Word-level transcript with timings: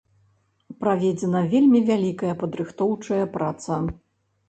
Праведзена 0.83 1.43
вельмі 1.53 1.83
вялікая 1.91 2.33
падрыхтоўчая 2.43 3.25
праца. 3.39 3.83